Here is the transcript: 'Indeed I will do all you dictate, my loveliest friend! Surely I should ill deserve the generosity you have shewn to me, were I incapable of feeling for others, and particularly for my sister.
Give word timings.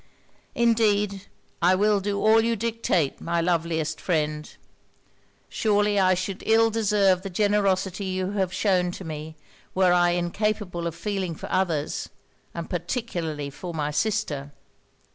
'Indeed 0.55 1.27
I 1.61 1.75
will 1.75 1.99
do 1.99 2.19
all 2.19 2.41
you 2.43 2.55
dictate, 2.55 3.21
my 3.21 3.39
loveliest 3.39 4.01
friend! 4.01 4.49
Surely 5.47 5.99
I 5.99 6.15
should 6.15 6.41
ill 6.47 6.71
deserve 6.71 7.21
the 7.21 7.29
generosity 7.29 8.05
you 8.05 8.31
have 8.31 8.51
shewn 8.51 8.91
to 8.93 9.03
me, 9.03 9.35
were 9.75 9.93
I 9.93 10.09
incapable 10.17 10.87
of 10.87 10.95
feeling 10.95 11.35
for 11.35 11.51
others, 11.51 12.09
and 12.55 12.67
particularly 12.67 13.51
for 13.51 13.75
my 13.75 13.91
sister. 13.91 14.51